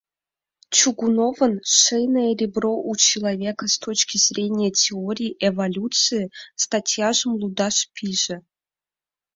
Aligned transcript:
Чугуновын 0.75 1.53
«Шейное 1.79 2.31
ребро 2.39 2.73
у 2.91 2.93
человека 3.07 3.65
с 3.73 3.77
точки 3.85 4.17
зрения 4.25 4.71
теории 4.71 5.35
эволюции» 5.49 6.31
статьяжым 6.63 7.31
лудаш 7.39 7.77
пиже. 7.93 8.37